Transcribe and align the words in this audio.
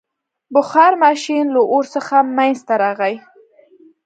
•بخار 0.53 0.91
ماشین 1.05 1.45
له 1.55 1.61
اور 1.73 1.85
څخه 1.95 2.15
منځته 2.37 2.73
راغی. 2.83 3.15